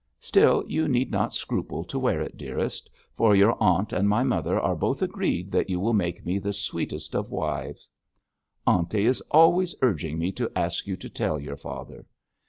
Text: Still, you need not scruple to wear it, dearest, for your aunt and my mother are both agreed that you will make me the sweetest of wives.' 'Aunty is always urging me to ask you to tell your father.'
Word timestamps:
Still, 0.19 0.63
you 0.67 0.87
need 0.87 1.11
not 1.11 1.35
scruple 1.35 1.83
to 1.83 1.99
wear 1.99 2.21
it, 2.21 2.35
dearest, 2.35 2.89
for 3.15 3.35
your 3.35 3.55
aunt 3.61 3.93
and 3.93 4.09
my 4.09 4.23
mother 4.23 4.59
are 4.59 4.75
both 4.75 5.03
agreed 5.03 5.51
that 5.51 5.69
you 5.69 5.79
will 5.79 5.93
make 5.93 6.25
me 6.25 6.39
the 6.39 6.53
sweetest 6.53 7.15
of 7.15 7.29
wives.' 7.29 7.87
'Aunty 8.65 9.05
is 9.05 9.21
always 9.29 9.75
urging 9.83 10.17
me 10.17 10.31
to 10.31 10.51
ask 10.55 10.87
you 10.87 10.97
to 10.97 11.07
tell 11.11 11.39
your 11.39 11.55
father.' 11.55 12.07